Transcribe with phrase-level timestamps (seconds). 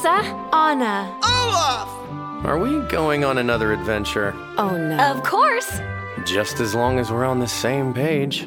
[0.00, 0.48] Hi, Elsa.
[0.54, 1.18] Anna.
[1.24, 2.44] Olaf!
[2.46, 4.32] Are we going on another adventure?
[4.56, 4.96] Oh no.
[4.96, 5.80] Of course.
[6.24, 8.46] Just as long as we're on the same page.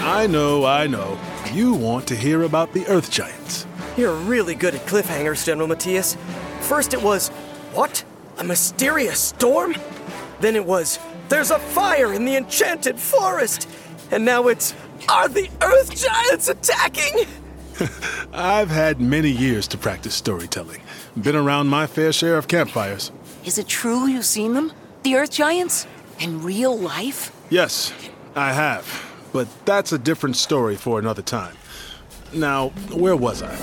[0.00, 1.16] I know, I know.
[1.52, 3.66] You want to hear about the Earth Giants.
[3.96, 6.16] You're really good at cliffhangers, General Matthias.
[6.62, 7.28] First it was,
[7.72, 8.04] what?
[8.38, 9.76] A mysterious storm?
[10.40, 10.98] Then it was,
[11.28, 13.68] there's a fire in the enchanted forest.
[14.10, 14.74] And now it's,
[15.08, 17.26] are the Earth Giants attacking?
[18.32, 20.80] I've had many years to practice storytelling.
[21.20, 23.10] Been around my fair share of campfires.
[23.44, 24.72] Is it true you've seen them?
[25.02, 25.86] The Earth Giants?
[26.20, 27.32] In real life?
[27.50, 27.92] Yes,
[28.34, 28.86] I have.
[29.32, 31.56] But that's a different story for another time.
[32.32, 33.54] Now, where was I?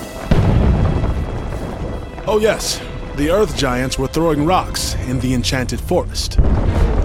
[2.26, 2.80] Oh, yes.
[3.16, 6.38] The Earth Giants were throwing rocks in the Enchanted Forest.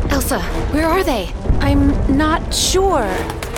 [0.09, 0.39] Elsa,
[0.71, 1.33] where are they?
[1.59, 3.07] I'm not sure.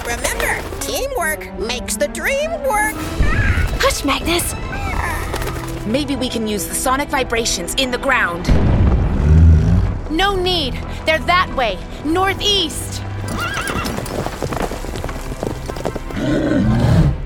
[0.05, 2.95] Remember, teamwork makes the dream work.
[3.79, 4.55] Hush, Magnus.
[5.85, 8.47] Maybe we can use the sonic vibrations in the ground.
[10.09, 10.73] No need.
[11.05, 13.03] They're that way, northeast.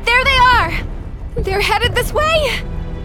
[0.05, 0.72] There they are.
[1.38, 2.61] They're headed this way.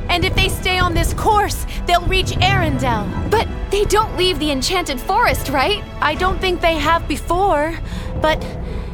[0.09, 3.31] And if they stay on this course, they'll reach Arendelle.
[3.31, 5.85] But they don't leave the enchanted forest, right?
[6.01, 7.79] I don't think they have before,
[8.21, 8.45] but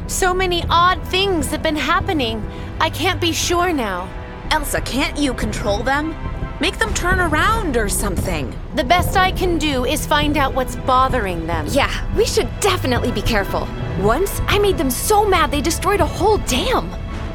[0.07, 2.43] so many odd things have been happening.
[2.79, 4.09] I can't be sure now.
[4.51, 6.15] Elsa, can't you control them?
[6.61, 8.55] Make them turn around or something.
[8.75, 11.65] The best I can do is find out what's bothering them.
[11.69, 13.67] Yeah, we should definitely be careful.
[13.99, 16.89] Once, I made them so mad they destroyed a whole dam.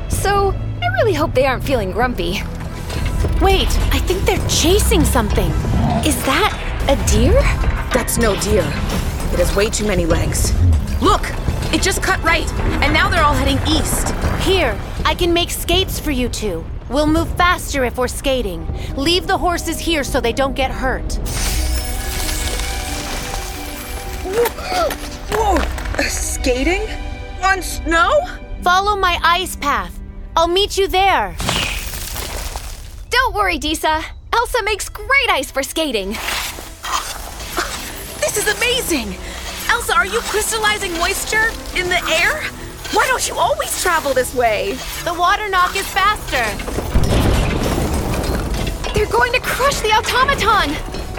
[0.09, 2.41] So, I really hope they aren't feeling grumpy.
[3.43, 5.51] Wait, I think they're chasing something.
[6.07, 6.57] Is that
[6.89, 7.41] a deer?
[7.93, 8.65] That's no deer.
[9.33, 10.53] It has way too many legs.
[11.71, 11.81] Look!
[11.81, 12.51] It just cut right,
[12.83, 14.09] and now they're all heading east.
[14.45, 16.65] Here, I can make skates for you two.
[16.89, 18.67] We'll move faster if we're skating.
[18.97, 21.13] Leave the horses here so they don't get hurt.
[25.33, 25.57] Whoa!
[25.57, 26.83] Uh, skating?
[27.45, 28.11] On snow?
[28.63, 30.01] Follow my ice path.
[30.37, 31.37] I'll meet you there.
[33.11, 34.03] Don't worry, Disa.
[34.33, 36.17] Elsa makes great ice for skating.
[38.21, 39.17] This is amazing!
[39.71, 42.43] Elsa, are you crystallizing moisture in the air?
[42.93, 44.73] Why don't you always travel this way?
[45.05, 46.43] The water Nokk is faster.
[48.93, 50.73] They're going to crush the automaton.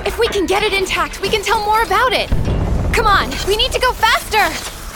[0.05, 2.27] If we can get it intact, we can tell more about it.
[2.93, 4.43] Come on, we need to go faster.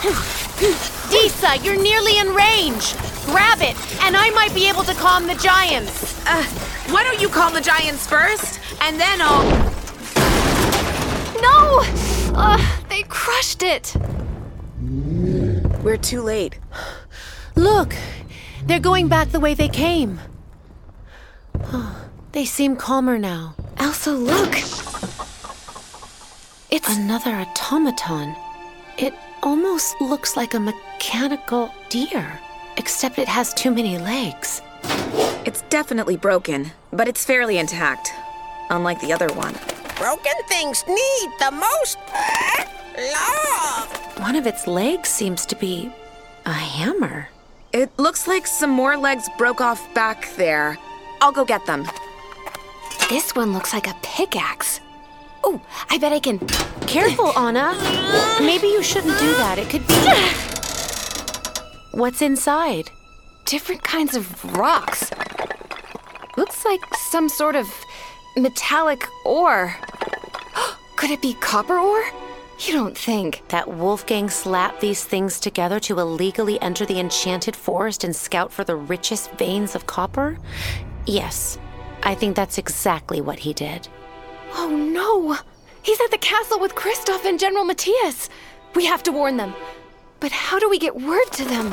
[1.10, 2.94] Disa, you're nearly in range.
[3.24, 6.22] Grab it, and I might be able to calm the giants.
[6.26, 6.44] Uh,
[6.92, 9.44] why don't you calm the giants first, and then I'll.
[11.40, 11.80] No!
[12.38, 13.94] Uh, they crushed it.
[15.82, 16.58] We're too late.
[17.54, 17.94] Look,
[18.64, 20.18] they're going back the way they came.
[22.32, 23.54] They seem calmer now.
[23.76, 24.54] Elsa, look.
[26.70, 28.34] It's Another automaton.
[28.96, 29.12] It
[29.42, 32.40] almost looks like a mechanical deer,
[32.78, 34.62] except it has too many legs.
[35.44, 38.10] It's definitely broken, but it's fairly intact.
[38.70, 39.54] Unlike the other one.
[39.96, 42.75] Broken things need the most love.
[44.18, 45.90] One of its legs seems to be
[46.46, 47.28] a hammer.
[47.72, 50.78] It looks like some more legs broke off back there.
[51.20, 51.86] I'll go get them.
[53.10, 54.80] this one looks like a pickaxe.
[55.44, 56.38] Oh, I bet I can.
[56.86, 57.76] Careful, Anna.
[58.40, 59.58] Maybe you shouldn't do that.
[59.58, 59.94] It could be.
[61.98, 62.90] What's inside?
[63.44, 65.10] Different kinds of rocks.
[66.38, 67.68] Looks like some sort of
[68.36, 69.76] metallic ore.
[70.96, 72.04] Could it be copper ore?
[72.58, 73.42] You don't think.
[73.48, 78.64] That Wolfgang slapped these things together to illegally enter the enchanted forest and scout for
[78.64, 80.38] the richest veins of copper?
[81.04, 81.58] Yes,
[82.02, 83.88] I think that's exactly what he did.
[84.54, 85.36] Oh no!
[85.82, 88.28] He's at the castle with Kristoff and General Matthias.
[88.74, 89.54] We have to warn them.
[90.18, 91.72] But how do we get word to them?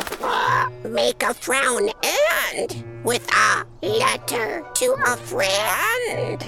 [0.84, 6.44] Make a frown and with a letter to a friend.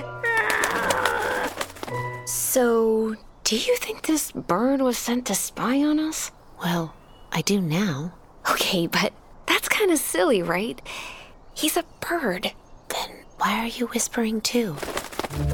[2.27, 3.15] So,
[3.45, 6.31] do you think this bird was sent to spy on us?
[6.63, 6.95] Well,
[7.31, 8.15] I do now.
[8.49, 9.13] Okay, but
[9.45, 10.81] that's kind of silly, right?
[11.53, 12.51] He's a bird.
[12.89, 14.75] Then why are you whispering too?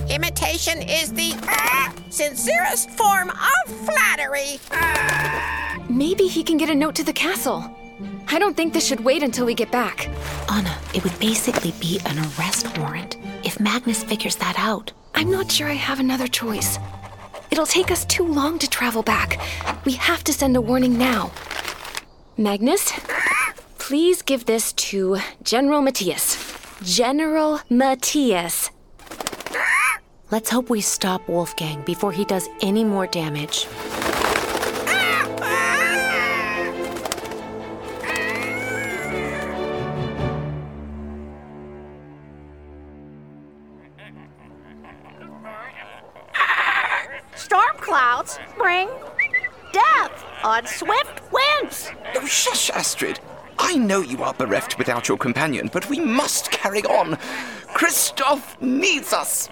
[0.10, 4.58] Imitation is the uh, sincerest form of flattery.
[5.90, 7.70] Maybe he can get a note to the castle.
[8.30, 10.08] I don't think this should wait until we get back.
[10.50, 14.94] Anna, it would basically be an arrest warrant if Magnus figures that out.
[15.14, 16.80] I'm not sure I have another choice.
[17.52, 19.40] It'll take us too long to travel back.
[19.86, 21.32] We have to send a warning now.
[22.38, 22.94] Magnus,
[23.78, 26.38] please give this to General Matthias.
[26.82, 28.72] General Matthias.
[30.32, 33.68] Let's hope we stop Wolfgang before he does any more damage.
[48.62, 49.32] Clouds bring
[49.74, 51.92] death on swift winds.
[52.16, 53.20] Oh, shush, Astrid.
[53.58, 57.16] I know you are bereft without your companion, but we must carry on.
[57.74, 59.50] Kristoff needs us.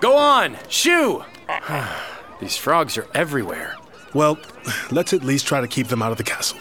[0.00, 1.24] Go on, shoo!
[2.40, 3.76] These frogs are everywhere.
[4.14, 4.38] Well,
[4.90, 6.58] let's at least try to keep them out of the castle.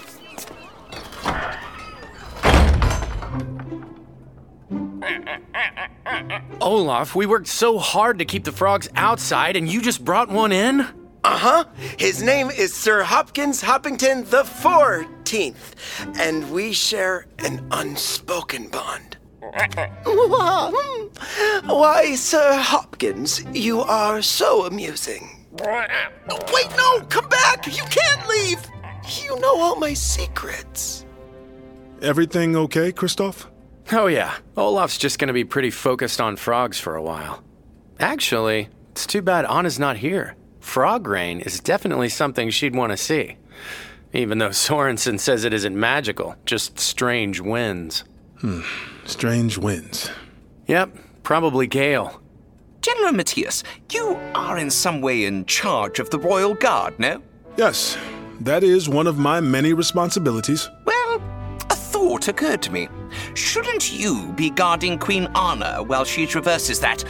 [6.62, 10.52] Olaf, we worked so hard to keep the frogs outside, and you just brought one
[10.52, 10.86] in?
[11.24, 11.66] Uh huh.
[11.98, 15.76] His name is Sir Hopkins Hoppington the Fourteenth,
[16.18, 19.18] and we share an unspoken bond.
[21.66, 25.46] Why, Sir Hopkins, you are so amusing.
[25.52, 27.66] Wait, no, come back!
[27.66, 28.66] You can't leave!
[29.24, 31.06] You know all my secrets.
[32.02, 33.48] Everything okay, Kristoff?
[33.92, 34.36] Oh, yeah.
[34.56, 37.44] Olaf's just gonna be pretty focused on frogs for a while.
[38.00, 40.36] Actually, it's too bad Anna's not here.
[40.60, 43.38] Frog rain is definitely something she'd want to see.
[44.14, 48.04] Even though Sorensen says it isn't magical, just strange winds.
[48.40, 48.62] Hmm,
[49.06, 50.12] strange winds.
[50.68, 52.22] Yep, probably Gale.
[52.82, 57.22] General Matthias, you are in some way in charge of the Royal Guard, no?
[57.58, 57.98] Yes,
[58.40, 60.70] that is one of my many responsibilities.
[60.86, 61.22] Well,
[61.70, 62.88] a thought occurred to me.
[63.34, 67.04] Shouldn't you be guarding Queen Anna while she traverses that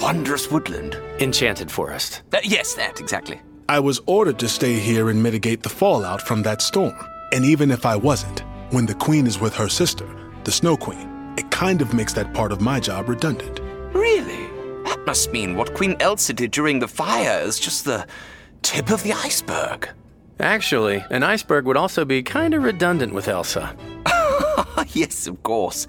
[0.00, 0.98] wondrous woodland?
[1.18, 2.22] Enchanted Forest.
[2.32, 3.40] Uh, yes, that, exactly.
[3.68, 6.96] I was ordered to stay here and mitigate the fallout from that storm.
[7.32, 10.08] And even if I wasn't, when the queen is with her sister,
[10.44, 13.60] the Snow Queen, it kind of makes that part of my job redundant.
[13.94, 14.48] Really?
[14.84, 18.06] That must mean what Queen Elsa did during the fire is just the
[18.62, 19.88] tip of the iceberg.
[20.40, 23.76] Actually, an iceberg would also be kind of redundant with Elsa.
[24.88, 25.86] yes, of course.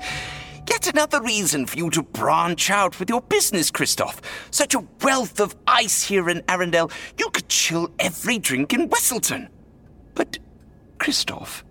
[0.72, 4.20] Yet another reason for you to branch out with your business, Kristoff.
[4.52, 6.90] Such a wealth of ice here in Arendelle,
[7.20, 9.50] you could chill every drink in Weselton.
[10.16, 10.40] But,
[10.98, 11.64] Kristoff,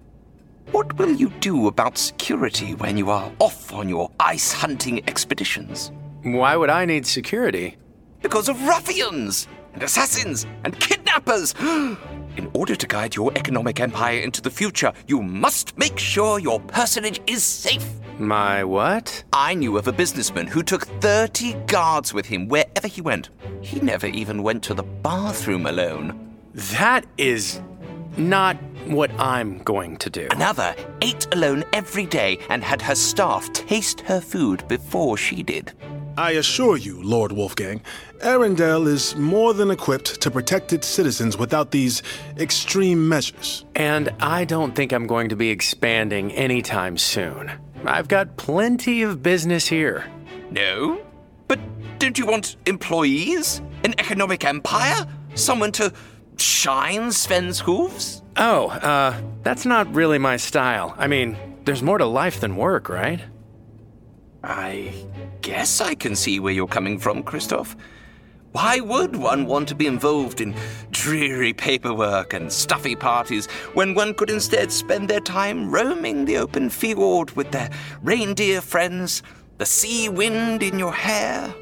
[0.70, 5.92] what will you do about security when you are off on your ice hunting expeditions?
[6.22, 7.78] Why would I need security?
[8.20, 11.54] Because of ruffians and assassins and kidnappers.
[12.36, 16.60] In order to guide your economic empire into the future, you must make sure your
[16.60, 17.99] personage is safe.
[18.20, 19.24] My what?
[19.32, 23.30] I knew of a businessman who took 30 guards with him wherever he went.
[23.62, 26.36] He never even went to the bathroom alone.
[26.52, 27.62] That is
[28.18, 30.28] not what I'm going to do.
[30.32, 35.72] Another ate alone every day and had her staff taste her food before she did.
[36.18, 37.80] I assure you, Lord Wolfgang,
[38.18, 42.02] Arendelle is more than equipped to protect its citizens without these
[42.36, 43.64] extreme measures.
[43.74, 47.50] And I don't think I'm going to be expanding anytime soon.
[47.84, 50.04] I've got plenty of business here.
[50.50, 51.00] No?
[51.48, 51.58] But
[51.98, 53.62] don't you want employees?
[53.84, 55.06] An economic empire?
[55.34, 55.92] Someone to
[56.36, 58.22] shine Sven's hooves?
[58.36, 60.94] Oh, uh, that's not really my style.
[60.98, 63.20] I mean, there's more to life than work, right?
[64.42, 64.92] I
[65.42, 67.76] guess I can see where you're coming from, Kristoff.
[68.52, 70.56] Why would one want to be involved in
[70.90, 76.68] dreary paperwork and stuffy parties when one could instead spend their time roaming the open
[76.68, 77.70] fjord with their
[78.02, 79.22] reindeer friends,
[79.58, 81.54] the sea wind in your hair?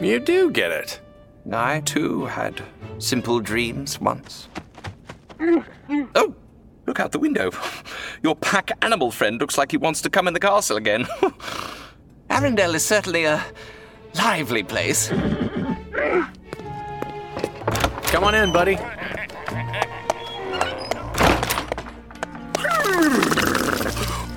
[0.00, 1.00] You do get it.
[1.52, 2.62] I too had
[2.98, 4.48] simple dreams once.
[6.14, 6.34] Oh,
[6.86, 7.50] look out the window.
[8.22, 11.04] Your pack animal friend looks like he wants to come in the castle again.
[12.30, 13.44] Arendelle is certainly a
[14.14, 15.10] lively place.
[18.08, 18.76] Come on in, buddy.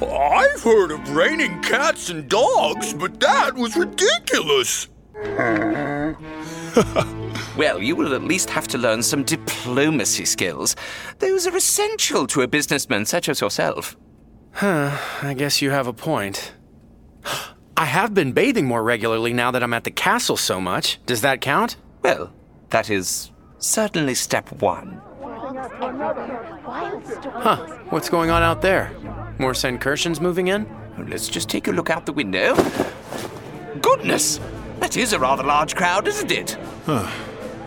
[0.02, 4.88] I've heard of raining cats and dogs, but that was ridiculous.
[7.56, 10.76] Well, you will at least have to learn some diplomacy skills.
[11.20, 13.96] Those are essential to a businessman such as yourself.
[14.54, 16.54] Huh, I guess you have a point.
[17.76, 21.00] I have been bathing more regularly now that I'm at the castle so much.
[21.06, 21.76] Does that count?
[22.04, 22.32] Well,
[22.70, 25.02] that is certainly step one.
[27.42, 27.66] Huh.
[27.90, 28.92] What's going on out there?
[29.40, 30.68] More Senkershans moving in?
[31.10, 32.56] Let's just take a look out the window.
[33.82, 34.40] Goodness!
[34.80, 36.58] That is a rather large crowd, isn't it?
[36.86, 37.10] Huh.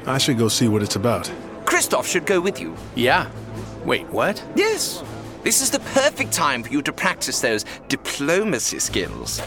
[0.06, 1.32] I should go see what it's about.
[1.64, 2.76] Kristoff should go with you.
[2.94, 3.28] Yeah.
[3.84, 4.42] Wait, what?
[4.54, 5.02] Yes.
[5.42, 9.40] This is the perfect time for you to practice those diplomacy skills.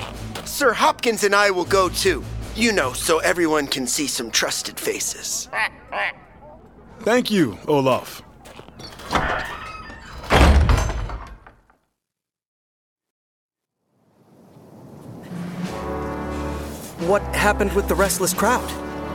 [0.49, 2.23] Sir Hopkins and I will go too.
[2.55, 5.47] You know, so everyone can see some trusted faces.
[7.01, 8.21] Thank you, Olaf.
[17.07, 18.67] What happened with the restless crowd?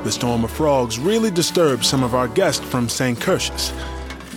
[0.05, 3.19] The storm of frogs really disturbed some of our guests from St.
[3.19, 3.73] Curtius.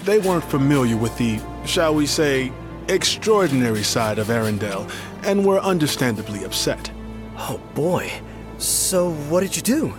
[0.03, 2.51] They weren't familiar with the, shall we say,
[2.89, 4.89] extraordinary side of Arendelle
[5.27, 6.89] and were understandably upset.
[7.37, 8.11] Oh boy.
[8.57, 9.93] So, what did you do?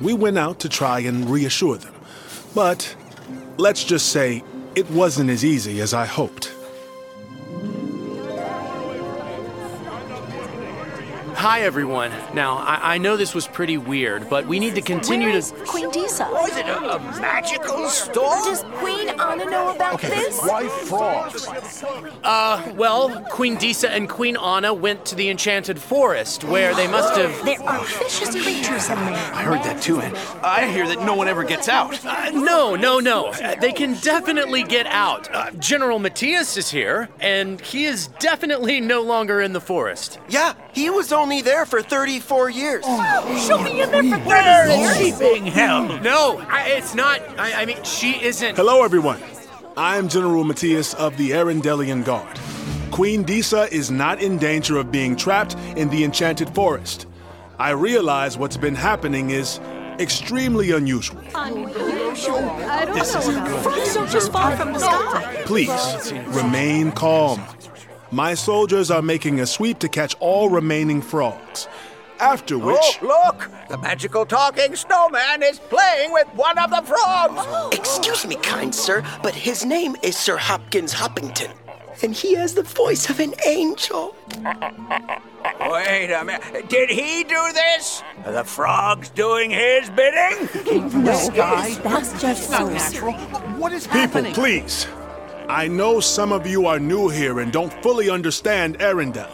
[0.00, 1.94] We went out to try and reassure them.
[2.54, 2.96] But
[3.58, 4.42] let's just say
[4.74, 6.54] it wasn't as easy as I hoped.
[11.44, 12.10] Hi, everyone.
[12.32, 15.38] Now, I, I know this was pretty weird, but we need to continue Where to.
[15.38, 16.26] is Queen Disa?
[16.32, 18.44] Was it a, a magical storm?
[18.44, 20.40] Does Queen Anna know about this?
[20.40, 21.46] Why frogs?
[22.24, 27.14] Uh, well, Queen Disa and Queen Anna went to the Enchanted Forest, where they must
[27.18, 27.44] have.
[27.44, 29.34] There are vicious creatures in there.
[29.34, 32.02] I heard that too, and I hear that no one ever gets out.
[32.06, 33.26] Uh, no, no, no.
[33.26, 35.28] Uh, they can definitely get out.
[35.30, 40.18] Uh, General Matthias is here, and he is definitely no longer in the forest.
[40.30, 42.84] Yeah, he was only there for 34 years.
[42.86, 44.96] Oh, She'll be in there for 30 years.
[45.00, 46.02] is she being held?
[46.02, 47.20] No, I, it's not.
[47.38, 48.56] I, I mean, she isn't.
[48.56, 49.20] Hello, everyone.
[49.76, 52.38] I'm General Matthias of the Arendellian Guard.
[52.90, 57.06] Queen Disa is not in danger of being trapped in the Enchanted Forest.
[57.58, 59.58] I realize what's been happening is
[59.98, 61.20] extremely unusual.
[61.34, 62.36] Unusual.
[62.38, 63.58] I don't know.
[63.62, 65.42] Frogs don't just fall from the sky.
[65.44, 67.42] Please, remain calm.
[68.14, 71.66] My soldiers are making a sweep to catch all remaining frogs.
[72.20, 72.78] After which.
[73.02, 73.50] Oh, look!
[73.68, 77.72] The magical talking snowman is playing with one of the frogs!
[77.76, 81.52] Excuse me, kind sir, but his name is Sir Hopkins Hoppington,
[82.04, 84.14] and he has the voice of an angel.
[85.60, 86.68] Wait a minute.
[86.68, 88.04] Did he do this?
[88.24, 90.48] Are the frogs doing his bidding?
[91.04, 93.12] No, that's just so Natural.
[93.58, 94.34] What is People, happening?
[94.34, 94.86] please.
[95.48, 99.30] I know some of you are new here and don't fully understand Arendelle.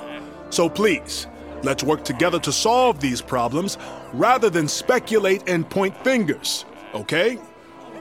[0.50, 1.28] So please,
[1.62, 3.78] let's work together to solve these problems
[4.12, 6.64] rather than speculate and point fingers.
[6.94, 7.38] Okay?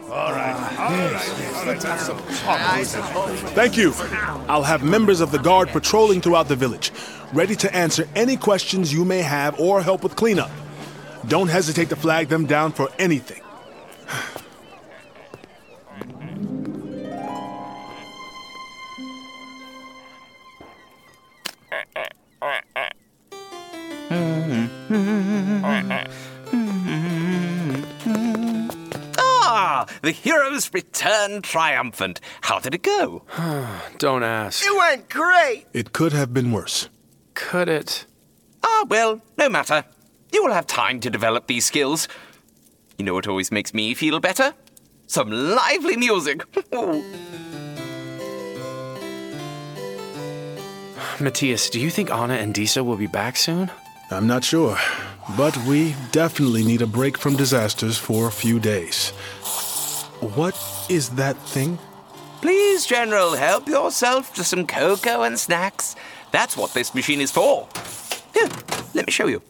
[0.09, 0.55] Alright.
[3.53, 3.93] Thank you.
[4.47, 6.91] I'll have members of the guard patrolling throughout the village,
[7.31, 10.49] ready to answer any questions you may have or help with cleanup.
[11.27, 13.41] Don't hesitate to flag them down for anything.
[29.21, 32.19] Ah, the heroes return triumphant.
[32.41, 33.23] How did it go?
[33.99, 34.65] Don't ask.
[34.65, 35.65] It went great.
[35.73, 36.89] It could have been worse.
[37.35, 38.05] Could it?
[38.63, 39.85] Ah, well, no matter.
[40.31, 42.07] You will have time to develop these skills.
[42.97, 44.53] You know what always makes me feel better?
[45.07, 46.41] Some lively music.
[51.19, 53.71] Matthias, do you think Anna and Disa will be back soon?
[54.11, 54.75] I'm not sure,
[55.37, 59.11] but we definitely need a break from disasters for a few days.
[60.19, 60.57] What
[60.89, 61.77] is that thing?
[62.41, 65.95] Please, General, help yourself to some cocoa and snacks.
[66.31, 67.67] That's what this machine is for.
[68.33, 68.49] Here,
[68.95, 69.43] let me show you.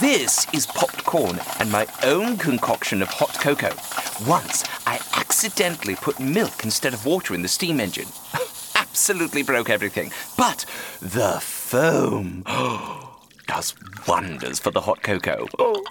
[0.00, 3.74] This is popped corn and my own concoction of hot cocoa.
[4.28, 8.08] Once, I accidentally put milk instead of water in the steam engine.
[8.76, 10.12] Absolutely broke everything.
[10.36, 10.64] But
[11.00, 13.07] the foam oh,
[13.48, 13.74] does
[14.06, 15.46] wonders for the hot cocoa.
[15.58, 15.82] Oh.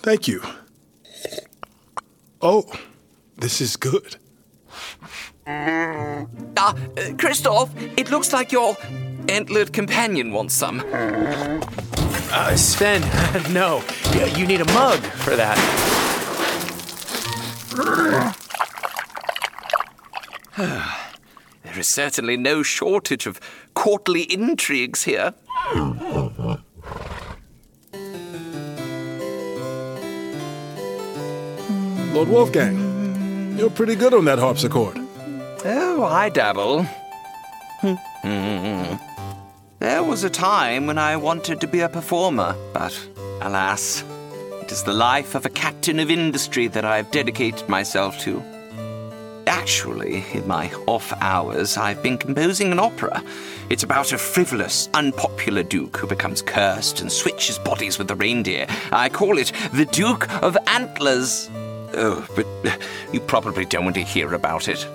[0.00, 0.42] Thank you.
[2.42, 2.64] Oh,
[3.36, 4.16] this is good.
[5.46, 6.24] Ah,
[6.56, 6.72] uh,
[7.16, 8.76] Kristoff, it looks like your
[9.28, 10.82] antlered companion wants some.
[10.92, 13.02] Uh, Sven,
[13.52, 13.82] no.
[14.12, 15.56] You- You need a mug for that.
[20.56, 23.38] There is certainly no shortage of
[23.74, 25.34] courtly intrigues here.
[32.18, 34.98] Lord Wolfgang, you're pretty good on that harpsichord.
[35.64, 36.82] Oh, I dabble.
[37.80, 38.96] Hmm.
[39.78, 42.92] There was a time when I wanted to be a performer, but
[43.40, 44.02] alas,
[44.62, 48.42] it is the life of a captain of industry that I have dedicated myself to.
[49.46, 53.22] Actually, in my off hours, I've been composing an opera.
[53.70, 58.66] It's about a frivolous, unpopular duke who becomes cursed and switches bodies with the reindeer.
[58.90, 61.48] I call it The Duke of Antlers.
[62.00, 62.80] Oh, but
[63.12, 64.86] you probably don't want to hear about it.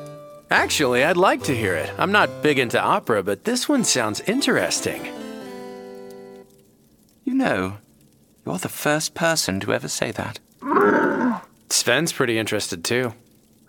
[0.50, 1.91] Actually, I'd like to hear it.
[1.98, 5.05] I'm not big into opera, but this one sounds interesting.
[7.25, 7.77] You know,
[8.45, 10.39] you're the first person to ever say that.
[11.69, 13.13] Sven's pretty interested too.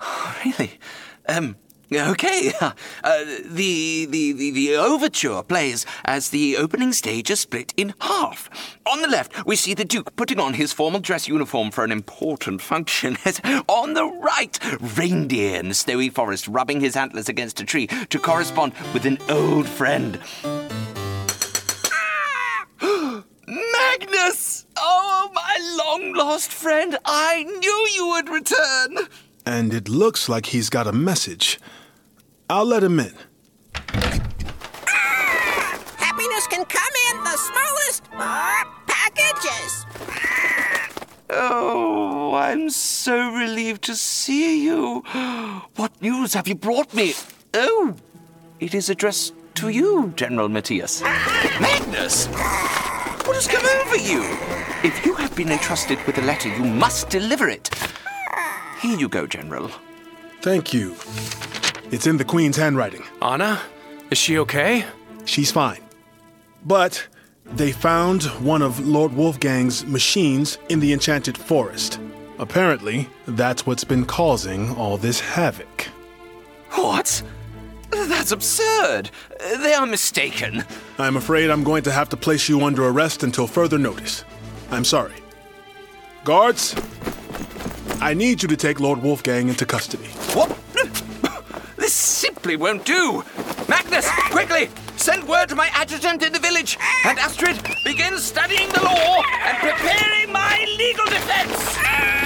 [0.45, 0.79] Really?
[1.27, 1.57] Um,
[1.95, 2.53] okay.
[3.05, 8.49] Uh, the, the, the, the overture plays as the opening stage is split in half.
[8.87, 11.93] On the left, we see the Duke putting on his formal dress uniform for an
[11.93, 13.19] important function.
[13.69, 14.59] on the right,
[14.97, 19.19] reindeer in the snowy forest rubbing his antlers against a tree to correspond with an
[19.29, 20.19] old friend.
[23.47, 24.67] Magnus!
[24.77, 26.97] Oh, my long lost friend!
[27.05, 29.09] I knew you would return!
[29.47, 31.61] And it looks like he's got a message.
[32.51, 33.13] I'll let him in.
[35.97, 39.87] Happiness can come in the smallest uh, packages.
[41.31, 45.03] Oh, I'm so relieved to see you.
[45.77, 47.15] What news have you brought me?
[47.55, 47.95] Oh,
[48.61, 51.03] it is addressed to you, General Matthias.
[51.61, 52.27] Magnus!
[53.27, 54.23] What has come over you?
[54.85, 57.71] If you have been entrusted with a letter, you must deliver it.
[58.81, 59.71] Here you go, General.
[60.43, 60.95] Thank you.
[61.95, 63.05] It's in the Queen's handwriting.
[63.23, 63.61] Anna?
[64.11, 64.85] Is she okay?
[65.27, 65.81] She's fine.
[66.65, 67.07] But
[67.45, 72.01] they found one of Lord Wolfgang's machines in the Enchanted Forest.
[72.41, 75.83] Apparently, that's what's been causing all this havoc.
[76.71, 77.23] What?
[77.93, 79.13] That's absurd.
[79.39, 80.65] They are mistaken.
[80.99, 84.25] I'm afraid I'm going to have to place you under arrest until further notice.
[84.73, 85.15] I'm sorry.
[86.25, 86.75] Guards,
[88.01, 90.09] I need you to take Lord Wolfgang into custody.
[90.35, 90.59] What?
[92.45, 93.25] Simply won't do.
[93.71, 96.77] Magnus, quickly, send word to my adjutant in the village.
[97.07, 102.24] And Astrid, begin studying the law and preparing my legal defense.